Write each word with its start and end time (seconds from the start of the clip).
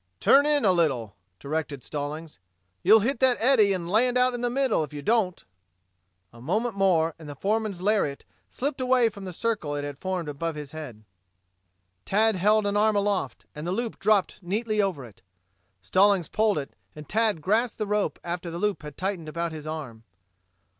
"Turn 0.19 0.47
in 0.47 0.65
a 0.65 0.71
little," 0.71 1.15
directed 1.39 1.83
Stallings. 1.83 2.39
"You'll 2.81 3.01
hit 3.01 3.19
that 3.19 3.37
eddy 3.39 3.71
and 3.71 3.87
land 3.87 4.17
out 4.17 4.33
in 4.33 4.41
the 4.41 4.49
middle, 4.49 4.83
if 4.83 4.93
you 4.93 5.03
don't." 5.03 5.45
A 6.33 6.41
moment 6.41 6.73
more 6.73 7.13
and 7.19 7.29
the 7.29 7.35
foreman's 7.35 7.83
lariat 7.83 8.25
slipped 8.49 8.81
away 8.81 9.09
from 9.09 9.25
the 9.25 9.31
circle 9.31 9.75
it 9.75 9.83
had 9.83 9.99
formed 9.99 10.27
above 10.27 10.55
his 10.55 10.71
head. 10.71 11.03
Tad 12.03 12.35
held 12.35 12.65
an 12.65 12.75
arm 12.75 12.95
aloft, 12.95 13.45
and 13.53 13.67
the 13.67 13.71
loop 13.71 13.99
dropped 13.99 14.41
neatly 14.41 14.81
over 14.81 15.05
it. 15.05 15.21
Stallings 15.83 16.29
pulled 16.29 16.57
it 16.57 16.75
and 16.95 17.07
Tad 17.07 17.39
grasped 17.39 17.77
the 17.77 17.85
rope 17.85 18.17
after 18.23 18.49
the 18.49 18.57
loop 18.57 18.81
had 18.81 18.97
tightened 18.97 19.29
about 19.29 19.51
his 19.51 19.67
arm. 19.67 20.01